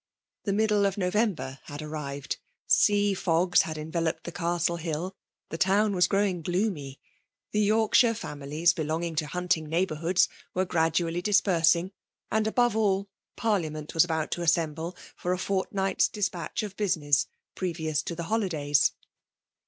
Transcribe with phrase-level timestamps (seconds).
[0.45, 5.15] The middle of November had arrived; sea fogs had enveloped the Castle Hill;
[5.49, 6.99] the town was growing gloomy;
[7.51, 11.91] the York shire families belonging to hunting neighbour hoods, were gradually dispersing;
[12.31, 13.09] and above all.
[13.35, 18.93] Parliament was about to assemble for a fortnight's despatch of business,^ previous to the holidays.